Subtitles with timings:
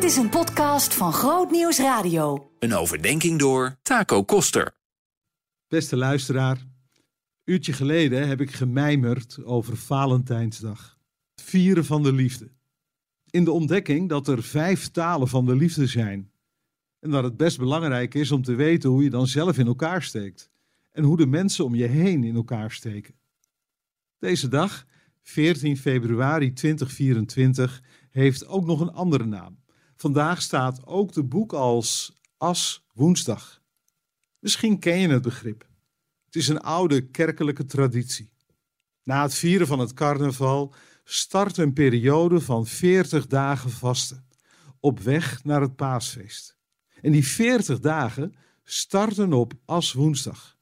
[0.00, 2.50] Dit is een podcast van Groot Nieuws Radio.
[2.58, 4.74] Een overdenking door Taco Koster.
[5.68, 6.66] Beste luisteraar,
[7.44, 10.98] uurtje geleden heb ik gemijmerd over Valentijnsdag.
[11.34, 12.50] Het vieren van de liefde.
[13.30, 16.30] In de ontdekking dat er vijf talen van de liefde zijn.
[17.00, 20.02] En dat het best belangrijk is om te weten hoe je dan zelf in elkaar
[20.02, 20.50] steekt.
[20.92, 23.14] En hoe de mensen om je heen in elkaar steken.
[24.18, 24.86] Deze dag,
[25.22, 29.58] 14 februari 2024, heeft ook nog een andere naam.
[30.00, 33.62] Vandaag staat ook de boek als As Woensdag.
[34.38, 35.68] Misschien ken je het begrip.
[36.24, 38.32] Het is een oude kerkelijke traditie.
[39.02, 44.26] Na het vieren van het carnaval start een periode van 40 dagen vasten,
[44.78, 46.58] op weg naar het paasfeest.
[47.00, 50.58] En die 40 dagen starten op As Woensdag.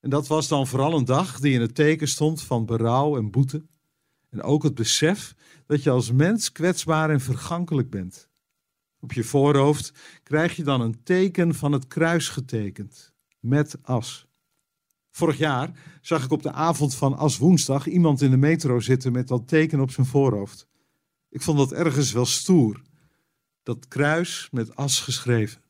[0.00, 3.30] En dat was dan vooral een dag die in het teken stond van berouw en
[3.30, 3.66] boete.
[4.30, 5.34] En ook het besef
[5.66, 8.34] dat je als mens kwetsbaar en vergankelijk bent.
[9.00, 14.26] Op je voorhoofd krijg je dan een teken van het kruis getekend, met as.
[15.10, 19.12] Vorig jaar zag ik op de avond van As Woensdag iemand in de metro zitten
[19.12, 20.66] met dat teken op zijn voorhoofd.
[21.28, 22.82] Ik vond dat ergens wel stoer.
[23.62, 25.62] Dat kruis met as geschreven.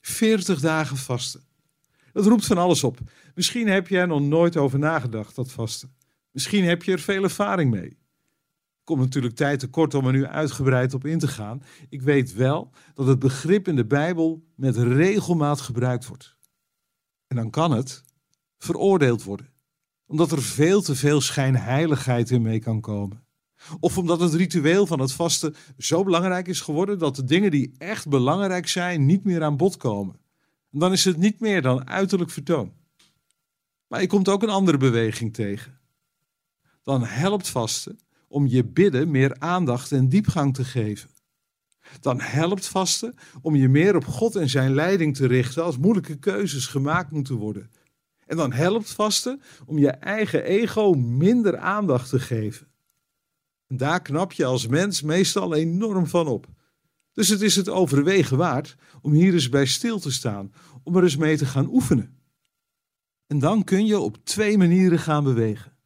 [0.00, 1.42] Veertig dagen vasten.
[2.12, 2.98] Dat roept van alles op.
[3.34, 5.94] Misschien heb je er nog nooit over nagedacht, dat vasten.
[6.30, 7.98] Misschien heb je er veel ervaring mee.
[8.88, 11.62] Kom natuurlijk tijd tekort om er nu uitgebreid op in te gaan.
[11.88, 16.36] Ik weet wel dat het begrip in de Bijbel met regelmaat gebruikt wordt.
[17.26, 18.04] En dan kan het
[18.58, 19.52] veroordeeld worden,
[20.06, 23.24] omdat er veel te veel schijnheiligheid in mee kan komen.
[23.80, 27.74] Of omdat het ritueel van het vasten zo belangrijk is geworden dat de dingen die
[27.78, 30.16] echt belangrijk zijn niet meer aan bod komen.
[30.72, 32.72] En dan is het niet meer dan uiterlijk vertoon.
[33.86, 35.78] Maar je komt ook een andere beweging tegen.
[36.82, 41.10] Dan helpt vasten om je bidden meer aandacht en diepgang te geven.
[42.00, 46.18] Dan helpt vasten om je meer op God en zijn leiding te richten als moeilijke
[46.18, 47.70] keuzes gemaakt moeten worden.
[48.26, 52.66] En dan helpt vasten om je eigen ego minder aandacht te geven.
[53.66, 56.46] En daar knap je als mens meestal enorm van op.
[57.12, 61.02] Dus het is het overwegen waard om hier eens bij stil te staan, om er
[61.02, 62.18] eens mee te gaan oefenen.
[63.26, 65.76] En dan kun je op twee manieren gaan bewegen.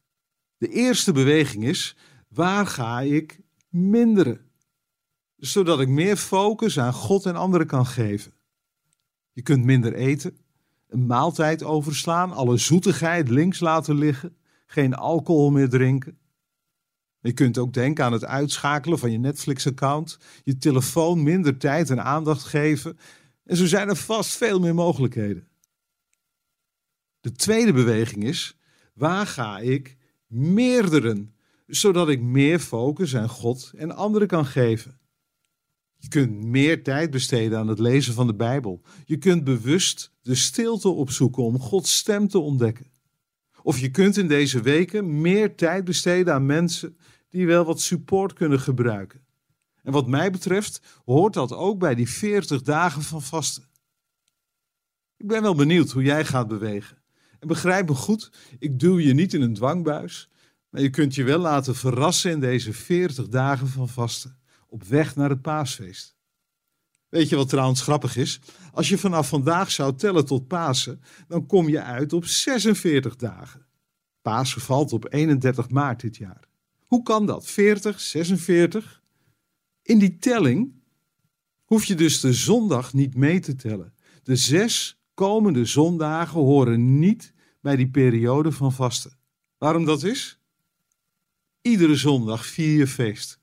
[0.57, 1.95] De eerste beweging is
[2.33, 3.39] Waar ga ik
[3.69, 4.51] minderen?
[5.37, 8.33] Zodat ik meer focus aan God en anderen kan geven.
[9.31, 10.37] Je kunt minder eten,
[10.87, 16.17] een maaltijd overslaan, alle zoetigheid links laten liggen, geen alcohol meer drinken.
[17.19, 22.03] Je kunt ook denken aan het uitschakelen van je Netflix-account, je telefoon minder tijd en
[22.03, 22.97] aandacht geven.
[23.43, 25.47] En zo zijn er vast veel meer mogelijkheden.
[27.19, 28.57] De tweede beweging is:
[28.93, 31.35] waar ga ik meerderen
[31.67, 34.99] zodat ik meer focus aan God en anderen kan geven.
[35.95, 38.81] Je kunt meer tijd besteden aan het lezen van de Bijbel.
[39.05, 42.91] Je kunt bewust de stilte opzoeken om Gods stem te ontdekken.
[43.61, 46.97] Of je kunt in deze weken meer tijd besteden aan mensen
[47.29, 49.25] die wel wat support kunnen gebruiken.
[49.83, 53.69] En wat mij betreft hoort dat ook bij die 40 dagen van vasten.
[55.17, 57.03] Ik ben wel benieuwd hoe jij gaat bewegen.
[57.39, 60.29] En begrijp me goed, ik duw je niet in een dwangbuis,
[60.73, 65.15] maar je kunt je wel laten verrassen in deze 40 dagen van vasten, op weg
[65.15, 66.15] naar het paasfeest.
[67.09, 68.39] Weet je wat trouwens grappig is?
[68.71, 73.65] Als je vanaf vandaag zou tellen tot Pasen, dan kom je uit op 46 dagen.
[74.21, 76.47] Pasen valt op 31 maart dit jaar.
[76.85, 77.47] Hoe kan dat?
[77.47, 79.01] 40, 46?
[79.81, 80.73] In die telling
[81.63, 83.93] hoef je dus de zondag niet mee te tellen.
[84.23, 89.17] De zes komende zondagen horen niet bij die periode van vasten.
[89.57, 90.41] Waarom dat is?
[91.63, 93.39] Iedere zondag vier je feest.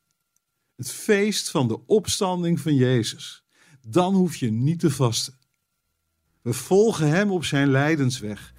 [0.77, 3.45] Het feest van de opstanding van Jezus.
[3.89, 5.39] Dan hoef je niet te vasten.
[6.43, 8.55] We volgen Hem op zijn lijdensweg.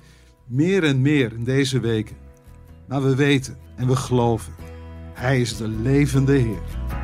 [0.47, 2.17] Meer en meer in deze weken.
[2.87, 4.53] Maar we weten en we geloven.
[5.13, 7.00] Hij is de levende Heer.